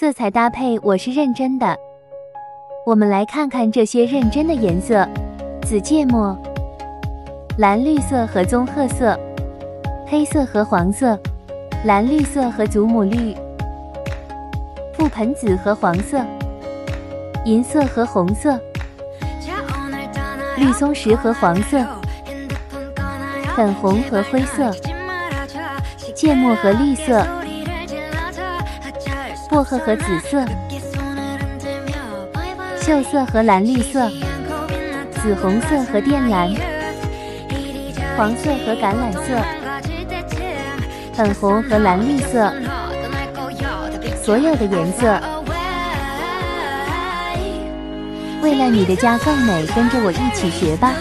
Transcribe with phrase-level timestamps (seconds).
[0.00, 1.76] 色彩搭配我是认真的。
[2.86, 5.06] 我们来看看这些认真的颜色：
[5.60, 6.34] 紫芥末、
[7.58, 9.14] 蓝绿色和棕褐色、
[10.06, 11.20] 黑色和黄色、
[11.84, 13.36] 蓝绿色和祖母绿、
[14.96, 16.24] 覆盆子和黄色、
[17.44, 18.58] 银色和红色、
[20.56, 21.84] 绿松石和黄色、
[23.54, 24.74] 粉红和灰色、
[26.14, 27.22] 芥末和绿色。
[29.50, 30.44] 薄荷和紫色，
[32.80, 34.08] 锈色和蓝绿色，
[35.20, 36.48] 紫红色和靛蓝，
[38.16, 39.42] 黄色和橄榄色，
[41.12, 42.52] 粉红和蓝绿色，
[44.22, 45.20] 所有的颜色。
[48.42, 50.92] 为了你的家更美，跟着我一起学吧。